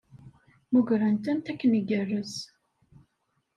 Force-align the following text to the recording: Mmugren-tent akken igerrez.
Mmugren-tent 0.69 1.51
akken 1.51 1.77
igerrez. 1.79 2.33